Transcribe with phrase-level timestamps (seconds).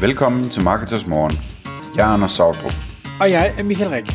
[0.00, 1.32] Velkommen til Marketers Morgen.
[1.96, 2.76] Jeg er Anders Sautrup.
[3.20, 4.06] Og jeg er Michael Rik.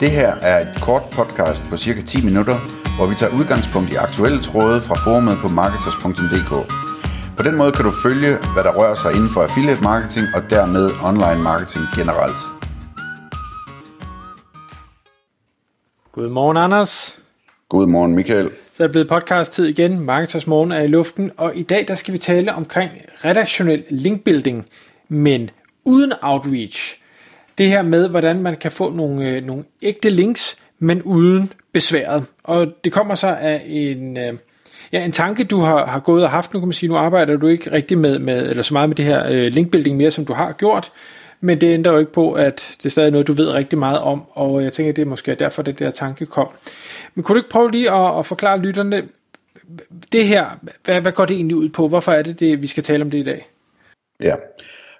[0.00, 2.56] Det her er et kort podcast på cirka 10 minutter,
[2.96, 6.52] hvor vi tager udgangspunkt i aktuelle tråde fra forumet på marketers.dk.
[7.36, 10.42] På den måde kan du følge, hvad der rører sig inden for affiliate marketing og
[10.50, 12.40] dermed online marketing generelt.
[16.12, 17.18] Godmorgen, Anders.
[17.68, 18.50] Godmorgen, Michael.
[18.72, 20.00] Så er det blevet podcast-tid igen.
[20.00, 22.90] Marketers Morgen er i luften, og i dag der skal vi tale omkring
[23.24, 24.66] redaktionel linkbuilding,
[25.08, 25.50] men
[25.84, 27.00] uden outreach.
[27.58, 32.24] Det her med, hvordan man kan få nogle, øh, nogle ægte links, men uden besværet.
[32.44, 34.34] Og det kommer så af en, øh,
[34.92, 36.54] ja, en tanke, du har, har gået og haft.
[36.54, 38.96] Nu kan man sige, nu arbejder du ikke rigtig med, med eller så meget med
[38.96, 40.92] det her øh, linkbuilding mere, som du har gjort.
[41.40, 43.98] Men det ændrer jo ikke på, at det er stadig noget, du ved rigtig meget
[43.98, 46.48] om, og jeg tænker, det er måske derfor, det der tanke kom.
[47.14, 49.02] Men kunne du ikke prøve lige at, at forklare lytterne,
[50.12, 50.46] det her,
[50.84, 51.88] hvad, hvad går det egentlig ud på?
[51.88, 53.48] Hvorfor er det, det, vi skal tale om det i dag?
[54.20, 54.34] Ja,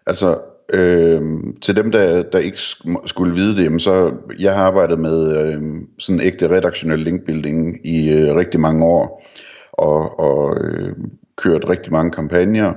[0.07, 0.39] altså
[0.73, 1.23] øh,
[1.63, 2.59] til dem, der, der ikke
[3.07, 5.63] skulle vide det, jamen, så jeg har arbejdet med øh,
[5.99, 9.25] sådan ægte redaktionel linkbuilding i øh, rigtig mange år,
[9.73, 10.97] og, og øh,
[11.37, 12.73] kørt rigtig mange kampagner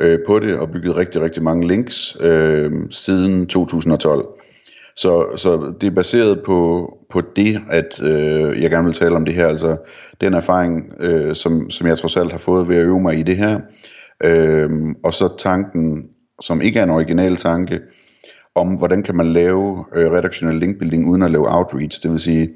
[0.00, 4.26] øh, på det, og bygget rigtig, rigtig mange links øh, siden 2012.
[4.96, 9.24] Så, så det er baseret på, på det, at øh, jeg gerne vil tale om
[9.24, 9.76] det her, altså
[10.20, 13.22] den erfaring, øh, som, som jeg trods alt har fået ved at øve mig i
[13.22, 13.60] det her,
[14.24, 14.70] øh,
[15.04, 16.08] og så tanken,
[16.40, 17.80] som ikke er en original tanke,
[18.54, 22.48] om hvordan kan man lave øh, redaktionel linkbuilding uden at lave outreach, det vil sige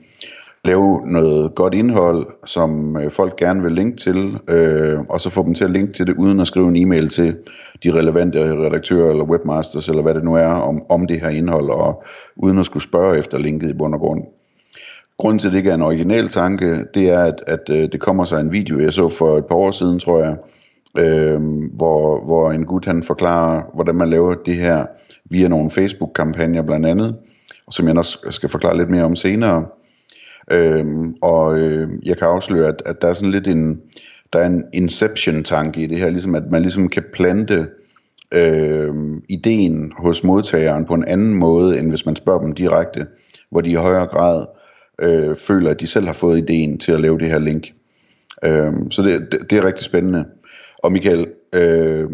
[0.64, 5.42] lave noget godt indhold, som øh, folk gerne vil linke til, øh, og så få
[5.42, 7.36] dem til at linke til det, uden at skrive en e-mail til
[7.84, 11.70] de relevante redaktører eller webmasters, eller hvad det nu er, om, om det her indhold,
[11.70, 12.04] og
[12.36, 14.22] uden at skulle spørge efter linket i bund og grund.
[15.18, 18.00] Grunden til, at det ikke er en original tanke, det er, at, at øh, det
[18.00, 20.36] kommer sig en video, jeg så for et par år siden, tror jeg,
[20.98, 21.40] øh,
[21.72, 24.86] hvor, hvor en gut han forklarer, hvordan man laver det her
[25.24, 27.16] via nogle Facebook-kampagner blandt andet,
[27.70, 29.66] som jeg også skal forklare lidt mere om senere.
[30.50, 30.86] Øh,
[31.22, 33.80] og øh, jeg kan afsløre, at, at der er sådan lidt en,
[34.32, 37.66] der er en inception-tanke i det her, ligesom at man ligesom kan plante
[38.32, 38.94] øh,
[39.28, 43.06] ideen hos modtageren på en anden måde, end hvis man spørger dem direkte,
[43.50, 44.46] hvor de i højere grad
[44.98, 47.72] øh, føler, at de selv har fået ideen til at lave det her link.
[48.44, 50.24] Øh, så det, det, det er rigtig spændende.
[50.82, 52.10] Og Michael, øh,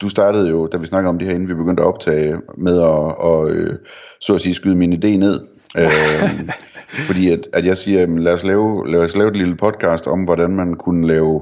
[0.00, 2.78] du startede jo, da vi snakkede om det her, inden vi begyndte at optage, med
[2.78, 3.78] at, og, øh,
[4.20, 5.40] så at sige, skyde min idé ned.
[5.78, 6.48] øh,
[7.08, 10.06] fordi at, at jeg siger, jamen, lad, os lave, lad os lave et lille podcast
[10.06, 11.40] om, hvordan man kunne lave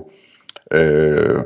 [0.72, 1.41] øh,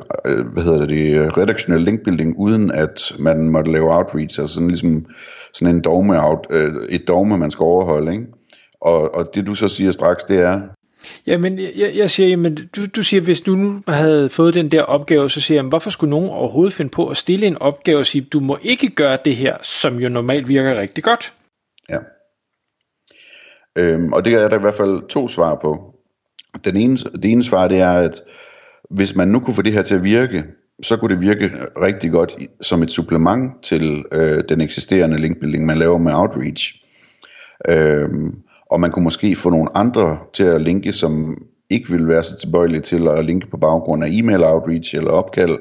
[0.53, 5.05] hvad hedder det, redaktionel linkbuilding, uden at man måtte lave outreach, altså sådan ligesom
[5.53, 8.25] sådan en dogme out, øh, et dogme, man skal overholde, ikke?
[8.81, 10.61] Og, og det du så siger straks, det er...
[11.27, 14.81] Jamen, jeg, jeg siger, jamen, du, du siger, hvis du nu havde fået den der
[14.81, 18.05] opgave, så siger jeg, hvorfor skulle nogen overhovedet finde på at stille en opgave og
[18.05, 21.33] sige, du må ikke gøre det her, som jo normalt virker rigtig godt?
[21.89, 21.97] Ja.
[23.75, 25.95] Øhm, og det er der i hvert fald to svar på.
[26.65, 28.21] Den ene, det ene svar det er, at
[28.89, 30.43] hvis man nu kunne få det her til at virke,
[30.83, 31.51] så kunne det virke
[31.81, 36.83] rigtig godt som et supplement til øh, den eksisterende linkbuilding, man laver med Outreach.
[37.69, 41.37] Øhm, og man kunne måske få nogle andre til at linke, som
[41.69, 45.57] ikke vil være så tilbøjelige til at linke på baggrund af e-mail outreach eller opkald,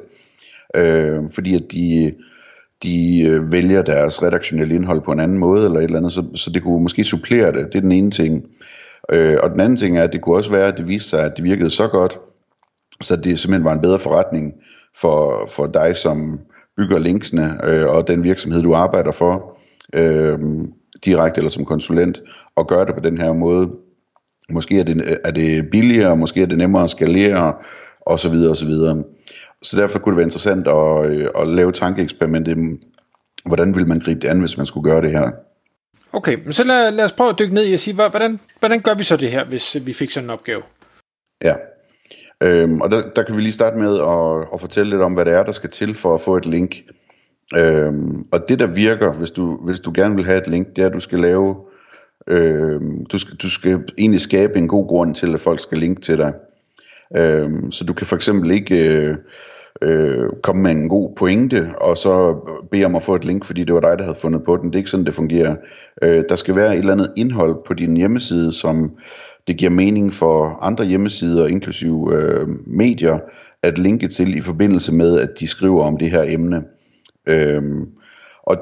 [0.77, 2.15] øh, fordi at de
[2.83, 6.25] de øh, vælger deres redaktionelle indhold på en anden måde, eller et eller andet, så,
[6.35, 7.67] så det kunne måske supplere det.
[7.73, 8.45] Det er den ene ting.
[9.13, 11.25] Øh, og den anden ting er, at det kunne også være, at det viste sig,
[11.25, 12.19] at det virkede så godt,
[13.03, 14.55] så det simpelthen var en bedre forretning
[14.97, 16.41] for, for dig, som
[16.77, 19.59] bygger linksene, øh, og den virksomhed, du arbejder for,
[19.95, 20.39] øh,
[21.05, 22.23] direkte eller som konsulent,
[22.57, 23.71] og gøre det på den her måde.
[24.51, 27.55] Måske er det, er det billigere, måske er det nemmere at skalere,
[28.01, 29.05] og så videre, og så videre.
[29.63, 32.79] Så derfor kunne det være interessant at, øh, at lave tankeeksperimentet.
[33.47, 35.31] Hvordan ville man gribe det an, hvis man skulle gøre det her?
[36.13, 38.81] Okay, men så lad, lad os prøve at dykke ned i og sige, hvordan, hvordan
[38.81, 40.63] gør vi så det her, hvis vi fik sådan en opgave?
[41.43, 41.55] Ja,
[42.41, 45.25] øhm, og der, der kan vi lige starte med at, at fortælle lidt om, hvad
[45.25, 46.77] det er, der skal til for at få et link.
[47.57, 50.83] Øhm, og det, der virker, hvis du, hvis du gerne vil have et link, det
[50.83, 51.57] er, at du skal lave,
[52.27, 56.01] øhm, du, skal, du skal egentlig skabe en god grund til, at folk skal linke
[56.01, 56.33] til dig.
[57.17, 59.17] Øhm, så du kan for eksempel ikke øh,
[59.83, 62.37] øh, komme med en god pointe, og så
[62.71, 64.67] bede om at få et link, fordi det var dig, der havde fundet på den.
[64.67, 65.57] Det er ikke sådan, det fungerer.
[66.03, 68.97] Øh, der skal være et eller andet indhold på din hjemmeside, som
[69.47, 73.19] det giver mening for andre hjemmesider, inklusive øh, medier,
[73.63, 76.65] at linke til i forbindelse med, at de skriver om det her emne.
[77.27, 77.89] Øhm,
[78.43, 78.57] og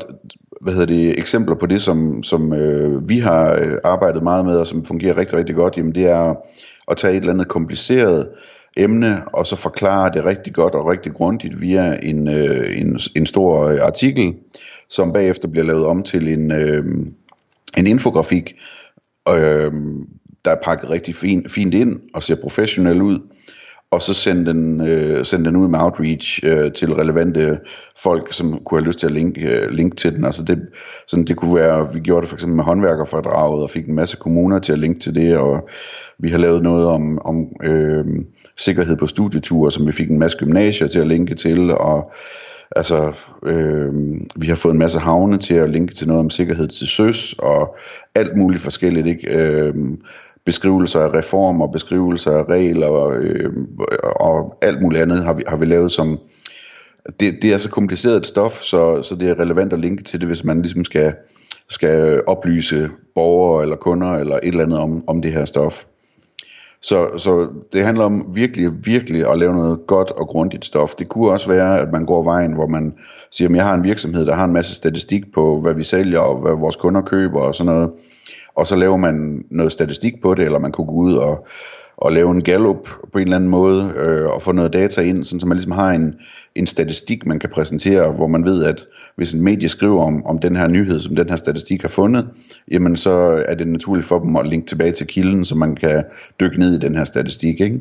[0.60, 4.56] hvad hedder det, eksempler på det, som, som øh, vi har øh, arbejdet meget med,
[4.56, 6.34] og som fungerer rigtig, rigtig godt, jamen det er
[6.90, 8.28] at tage et eller andet kompliceret
[8.76, 13.26] emne, og så forklare det rigtig godt og rigtig grundigt via en, øh, en, en
[13.26, 14.34] stor øh, artikel,
[14.88, 16.84] som bagefter bliver lavet om til en, øh,
[17.76, 18.56] en infografik,
[19.28, 19.72] øh,
[20.44, 23.20] der er pakket rigtig fint, fint ind og ser professionel ud,
[23.92, 27.58] og så sende den, øh, sende den ud med outreach øh, til relevante
[27.98, 30.24] folk, som kunne have lyst til at linke, øh, link til den.
[30.24, 30.58] Altså det,
[31.06, 34.16] sådan det kunne være, vi gjorde det for eksempel med håndværkerfordraget, og fik en masse
[34.16, 35.68] kommuner til at linke til det, og
[36.18, 38.04] vi har lavet noget om, om øh,
[38.58, 42.12] sikkerhed på studieture, som vi fik en masse gymnasier til at linke til, og
[42.76, 43.12] altså,
[43.46, 43.94] øh,
[44.36, 47.34] vi har fået en masse havne til at linke til noget om sikkerhed til søs,
[47.38, 47.76] og
[48.14, 49.28] alt muligt forskelligt, ikke?
[49.28, 49.74] Øh,
[50.44, 53.52] beskrivelser af reformer, beskrivelser af regler øh,
[54.16, 56.18] og alt muligt andet har vi, har vi lavet som,
[57.20, 60.20] det, det er så kompliceret et stof, så, så det er relevant at linke til
[60.20, 61.14] det, hvis man ligesom skal,
[61.68, 65.84] skal oplyse borgere eller kunder eller et eller andet om, om det her stof.
[66.82, 70.94] Så, så det handler om virkelig, virkelig at lave noget godt og grundigt stof.
[70.94, 72.94] Det kunne også være, at man går vejen, hvor man
[73.30, 76.18] siger, at jeg har en virksomhed, der har en masse statistik på, hvad vi sælger
[76.18, 77.90] og hvad vores kunder køber og sådan noget
[78.54, 81.46] og så laver man noget statistik på det, eller man kunne gå ud og,
[81.96, 85.24] og lave en gallup på en eller anden måde, øh, og få noget data ind,
[85.24, 86.14] sådan, så man ligesom har en,
[86.54, 90.38] en statistik, man kan præsentere, hvor man ved, at hvis en medie skriver om, om
[90.38, 92.28] den her nyhed, som den her statistik har fundet,
[92.70, 96.04] jamen så er det naturligt for dem at linke tilbage til kilden, så man kan
[96.40, 97.80] dykke ned i den her statistik, ikke?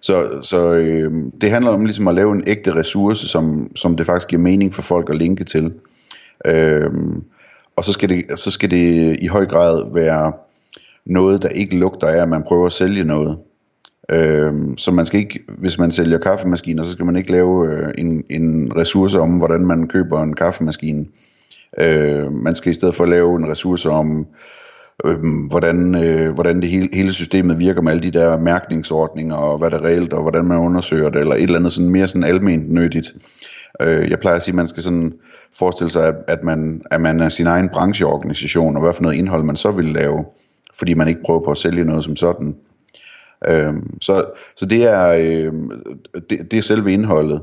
[0.00, 4.06] Så, så øh, det handler om ligesom at lave en ægte ressource, som, som det
[4.06, 5.72] faktisk giver mening for folk at linke til.
[6.44, 6.90] Øh,
[7.78, 10.32] og så skal, det, så skal det øh, i høj grad være
[11.06, 13.38] noget, der ikke lugter af, at man prøver at sælge noget.
[14.10, 17.88] Øhm, så man skal ikke, hvis man sælger kaffemaskiner, så skal man ikke lave øh,
[17.98, 21.06] en, en ressource om, hvordan man køber en kaffemaskine.
[21.78, 24.26] Øh, man skal i stedet for lave en ressource om,
[25.04, 25.16] øh,
[25.50, 29.70] hvordan, øh, hvordan det hele, hele systemet virker med alle de der mærkningsordninger, og hvad
[29.70, 32.24] der er reelt, og hvordan man undersøger det, eller et eller andet sådan mere sådan
[32.24, 33.14] alment nyttigt.
[33.80, 35.12] Øh, jeg plejer at sige, at man skal sådan
[35.54, 39.42] forestille sig, at man, at man er sin egen brancheorganisation, og hvad for noget indhold
[39.42, 40.24] man så vil lave,
[40.74, 42.56] fordi man ikke prøver på at sælge noget som sådan.
[43.48, 44.24] Øh, så,
[44.56, 45.52] så det er, øh,
[46.30, 47.42] det, det er selve indholdet.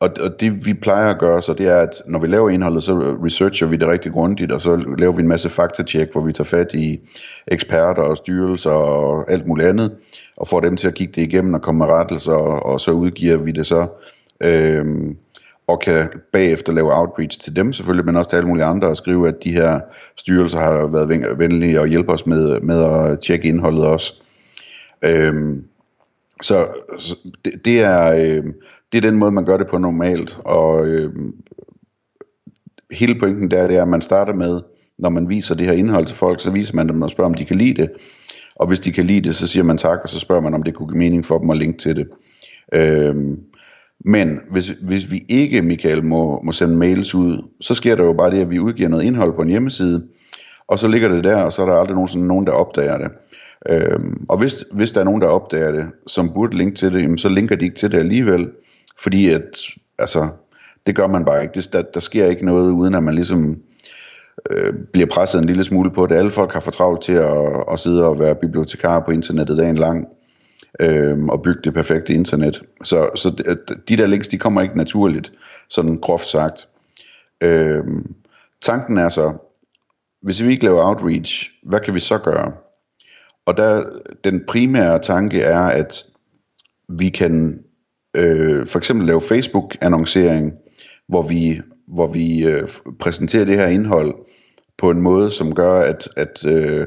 [0.00, 2.82] Og, og det vi plejer at gøre, så det er, at når vi laver indholdet,
[2.82, 6.32] så researcher vi det rigtig grundigt, og så laver vi en masse faktatjek, hvor vi
[6.32, 7.00] tager fat i
[7.46, 9.92] eksperter og styrelser og alt muligt andet,
[10.36, 12.90] og får dem til at kigge det igennem og komme med rettelser, og, og så
[12.90, 13.86] udgiver vi det så
[14.40, 14.86] øh,
[15.70, 18.96] og kan bagefter lave outreach til dem selvfølgelig, men også til alle mulige andre og
[18.96, 19.80] skrive, at de her
[20.16, 24.22] styrelser har været venlige og hjælper os med, med at tjekke indholdet også.
[25.04, 25.64] Øhm,
[26.42, 26.68] så,
[26.98, 28.44] så det, det, er, øh,
[28.92, 31.12] det er den måde, man gør det på normalt, og øh,
[32.90, 34.60] hele pointen der, det er, at man starter med,
[34.98, 37.34] når man viser det her indhold til folk, så viser man dem og spørger, om
[37.34, 37.90] de kan lide det.
[38.54, 40.62] Og hvis de kan lide det, så siger man tak, og så spørger man, om
[40.62, 42.08] det kunne give mening for dem at linke til det.
[42.74, 43.40] Øhm,
[44.04, 48.12] men hvis, hvis vi ikke, Michael, må, må sende mails ud, så sker der jo
[48.12, 50.02] bare det, at vi udgiver noget indhold på en hjemmeside,
[50.68, 53.10] og så ligger det der, og så er der aldrig nogen, nogen der opdager det.
[53.68, 57.02] Øhm, og hvis, hvis der er nogen, der opdager det, som burde linke til det,
[57.02, 58.48] jamen, så linker de ikke til det alligevel,
[58.98, 59.58] fordi at,
[59.98, 60.28] altså,
[60.86, 61.54] det gør man bare ikke.
[61.54, 63.60] Det, der, der sker ikke noget, uden at man ligesom
[64.50, 66.14] øh, bliver presset en lille smule på det.
[66.14, 69.76] Alle folk har for travlt til at, at sidde og være bibliotekar på internettet dagen
[69.76, 70.06] lang
[70.80, 72.62] øh, og bygge det perfekte internet.
[72.84, 73.30] Så, så
[73.88, 75.32] de der links, de kommer ikke naturligt,
[75.68, 76.68] sådan groft sagt.
[77.40, 77.84] Øh,
[78.62, 79.32] tanken er så,
[80.22, 82.52] hvis vi ikke laver outreach, hvad kan vi så gøre?
[83.46, 83.84] Og der,
[84.24, 86.04] den primære tanke er, at
[86.88, 87.64] vi kan
[88.16, 90.52] øh, for eksempel lave Facebook-annoncering,
[91.08, 92.68] hvor vi, hvor vi øh,
[93.00, 94.14] præsenterer det her indhold
[94.78, 96.86] på en måde, som gør, at, at øh,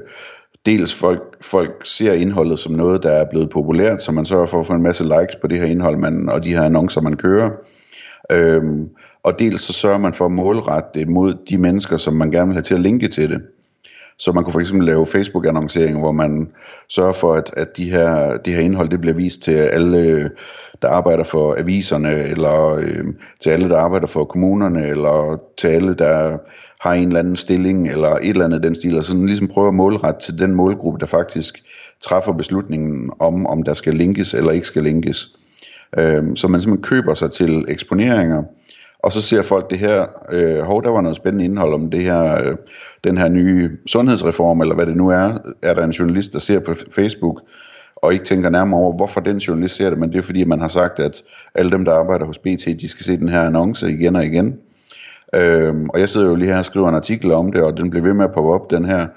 [0.65, 4.59] dels folk, folk ser indholdet som noget, der er blevet populært, så man sørger for
[4.59, 7.17] at få en masse likes på det her indhold, man, og de her annoncer, man
[7.17, 7.51] kører.
[8.31, 8.89] Øhm,
[9.23, 12.47] og dels så sørger man for at målrette det mod de mennesker, som man gerne
[12.47, 13.41] vil have til at linke til det.
[14.19, 16.51] Så man kunne for eksempel lave Facebook-annoncering, hvor man
[16.89, 20.31] sørger for, at, at de her, det her indhold det bliver vist til alle,
[20.81, 23.05] der arbejder for aviserne, eller øh,
[23.39, 26.37] til alle, der arbejder for kommunerne, eller til alle, der
[26.81, 29.67] har en eller anden stilling, eller et eller andet den stil, og sådan ligesom prøve
[29.67, 31.63] at målrette til den målgruppe, der faktisk
[32.01, 35.27] træffer beslutningen om, om der skal linkes eller ikke skal linkes.
[35.97, 38.43] Øh, så man simpelthen køber sig til eksponeringer,
[39.03, 42.01] og så ser folk det her, øh, hov, der var noget spændende indhold om det
[42.01, 42.55] her, øh,
[43.03, 46.59] den her nye sundhedsreform, eller hvad det nu er, er der en journalist, der ser
[46.59, 47.41] på Facebook,
[47.95, 50.59] og ikke tænker nærmere over, hvorfor den journalist ser det, men det er fordi, man
[50.59, 51.23] har sagt, at
[51.55, 54.57] alle dem, der arbejder hos BT, de skal se den her annonce igen og igen.
[55.35, 57.89] Øhm, og jeg sidder jo lige her og skriver en artikel om det, og den
[57.89, 59.07] bliver ved med at poppe op, den her.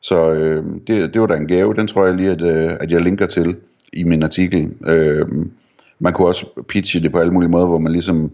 [0.00, 2.90] Så øh, det, det var da en gave, den tror jeg lige, at, øh, at
[2.90, 3.56] jeg linker til.
[3.92, 4.74] i min artikel.
[4.86, 5.26] Øh,
[5.98, 8.30] man kunne også pitche det på alle mulige måder, hvor man ligesom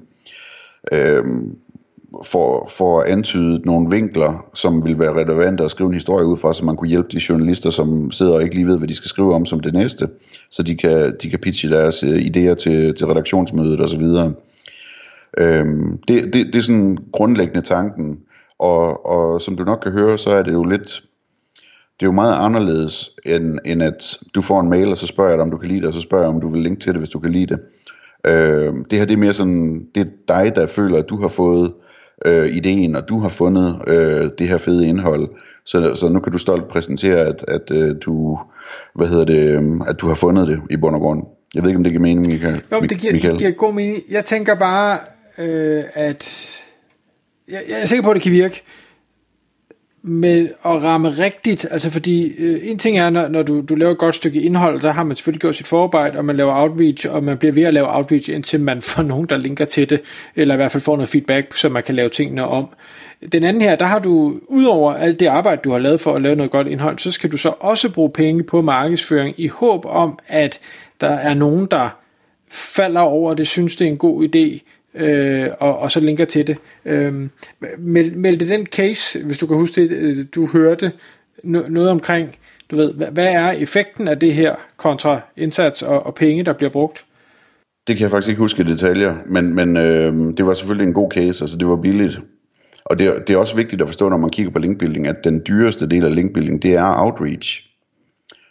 [0.93, 1.25] øh,
[2.25, 6.37] for, for at antyde nogle vinkler, som vil være relevante at skrive en historie ud
[6.37, 8.95] fra, så man kunne hjælpe de journalister, som sidder og ikke lige ved, hvad de
[8.95, 10.09] skal skrive om som det næste,
[10.51, 14.05] så de kan, de kan pitche deres øh, idéer til, til redaktionsmødet osv.
[15.39, 18.21] Øhm, det, det, det er sådan grundlæggende tanken,
[18.59, 21.03] og, og som du nok kan høre, så er det jo lidt,
[22.01, 25.31] det er jo meget anderledes, end, end at du får en mail, og så spørger
[25.31, 26.81] jeg dig, om du kan lide det, og så spørger jeg, om du vil linke
[26.81, 27.59] til det, hvis du kan lide det.
[28.27, 31.29] Øhm, det her det er mere sådan, det er dig, der føler, at du har
[31.29, 31.73] fået
[32.27, 35.29] øh, ideen, og du har fundet øh, det her fede indhold.
[35.65, 38.39] Så, så nu kan du stolt præsentere, at, at øh, du,
[38.95, 41.23] hvad hedder det, øh, at du har fundet det i bund og grund.
[41.55, 42.63] Jeg ved ikke, om det giver mening, Michael.
[42.73, 43.33] Jo, det giver, Michael.
[43.33, 44.03] det giver god mening.
[44.11, 44.99] Jeg tænker bare,
[45.39, 46.51] øh, at
[47.49, 48.63] jeg, jeg er sikker på, at det kan virke
[50.03, 53.93] med at ramme rigtigt, altså fordi øh, en ting er, når, når du, du laver
[53.93, 57.07] et godt stykke indhold, der har man selvfølgelig gjort sit forarbejde, og man laver outreach,
[57.11, 60.01] og man bliver ved at lave outreach, indtil man får nogen, der linker til det,
[60.37, 62.69] eller i hvert fald får noget feedback, så man kan lave tingene om.
[63.33, 66.23] Den anden her, der har du, udover alt det arbejde, du har lavet for at
[66.23, 69.85] lave noget godt indhold, så skal du så også bruge penge på markedsføring, i håb
[69.87, 70.61] om, at
[71.01, 71.89] der er nogen, der
[72.51, 74.65] falder over det, synes det er en god idé,
[74.95, 76.57] øh, og, og så linker til det.
[76.85, 77.29] Øh,
[77.79, 80.93] meld, meld den case, hvis du kan huske det, øh, du hørte
[81.45, 82.37] no, noget omkring,
[82.71, 86.53] du ved, hvad, hvad er effekten af det her kontra indsats og, og penge, der
[86.53, 87.05] bliver brugt?
[87.87, 90.95] Det kan jeg faktisk ikke huske i detaljer, men, men øh, det var selvfølgelig en
[90.95, 92.21] god case, altså det var billigt.
[92.85, 95.43] Og det, det er også vigtigt at forstå, når man kigger på linkbuilding, at den
[95.49, 97.65] dyreste del af linkbuilding, det er outreach.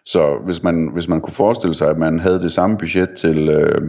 [0.06, 3.50] Så hvis man, hvis man kunne forestille sig, at man havde det samme budget til,
[3.50, 3.82] øh,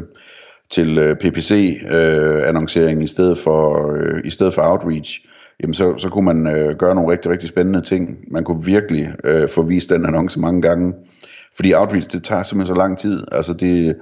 [0.70, 5.20] til øh, PPC-annoncering øh, i stedet for øh, i stedet for outreach,
[5.60, 8.18] jamen så, så kunne man øh, gøre nogle rigtig, rigtig spændende ting.
[8.30, 10.94] Man kunne virkelig øh, få vist den annonce mange gange.
[11.56, 13.24] Fordi outreach, det tager simpelthen så lang tid.
[13.32, 13.96] Altså det,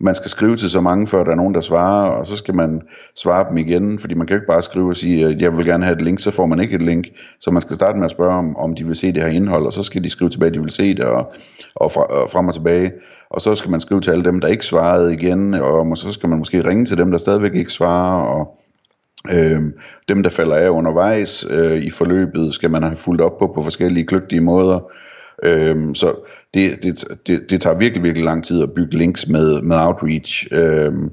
[0.00, 2.54] man skal skrive til så mange, før der er nogen, der svarer, og så skal
[2.56, 2.82] man
[3.16, 5.66] svare dem igen, fordi man kan jo ikke bare skrive og sige, at jeg vil
[5.66, 7.06] gerne have et link, så får man ikke et link.
[7.40, 9.66] Så man skal starte med at spørge, om, om de vil se det her indhold,
[9.66, 11.32] og så skal de skrive tilbage, at de vil se det, og,
[11.74, 12.92] og, fra, og frem og tilbage.
[13.30, 16.28] Og så skal man skrive til alle dem, der ikke svarede igen, og så skal
[16.28, 18.56] man måske ringe til dem, der stadigvæk ikke svarer, og
[19.32, 19.60] Øh,
[20.08, 23.62] dem, der falder af undervejs øh, i forløbet, skal man have fulgt op på på
[23.62, 24.90] forskellige kløgtige måder.
[25.42, 26.14] Øhm, så
[26.54, 30.46] det, det, det, det tager virkelig, virkelig lang tid at bygge links med, med outreach.
[30.52, 31.10] Øhm,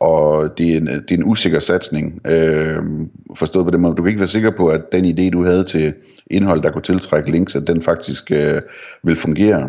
[0.00, 3.94] og det er, en, det er en usikker satsning, øhm, forstået på den måde.
[3.94, 5.94] Du kan ikke være sikker på, at den idé, du havde til
[6.30, 8.62] indhold, der kunne tiltrække links, at den faktisk øh,
[9.02, 9.68] vil fungere.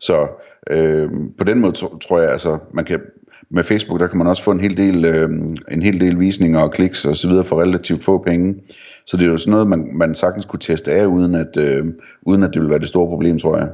[0.00, 0.28] Så
[0.70, 3.00] øh, på den måde tror jeg, altså, man kan,
[3.50, 5.30] med Facebook, der kan man også få en hel del, øh,
[5.70, 8.54] en hel del visninger og kliks og så videre for relativt få penge.
[9.06, 11.84] Så det er jo sådan noget, man, man sagtens kunne teste af, uden at, øh,
[12.22, 13.68] uden at det ville være det store problem, tror jeg.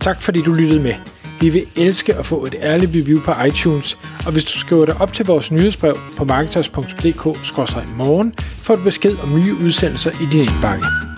[0.00, 0.94] Tak fordi du lyttede med.
[1.40, 5.00] Vi vil elske at få et ærligt review på iTunes, og hvis du skriver dig
[5.00, 11.11] op til vores nyhedsbrev på marketers.dk-morgen, får du besked om nye udsendelser i din indbakke.